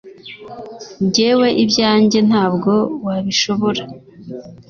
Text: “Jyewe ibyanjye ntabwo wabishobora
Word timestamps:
“Jyewe 1.13 1.47
ibyanjye 1.63 2.19
ntabwo 2.29 2.71
wabishobora 3.05 3.83